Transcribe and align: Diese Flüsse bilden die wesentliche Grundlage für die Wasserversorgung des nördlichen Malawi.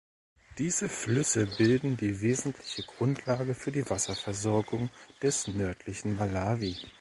Diese 0.57 0.89
Flüsse 0.89 1.45
bilden 1.59 1.95
die 1.95 2.21
wesentliche 2.21 2.81
Grundlage 2.81 3.53
für 3.53 3.71
die 3.71 3.87
Wasserversorgung 3.87 4.89
des 5.21 5.47
nördlichen 5.47 6.15
Malawi. 6.17 6.75